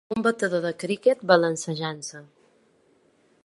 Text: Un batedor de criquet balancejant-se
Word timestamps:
Un 0.13 0.21
batedor 0.27 0.63
de 0.67 0.71
criquet 0.83 1.21
balancejant-se 1.33 2.25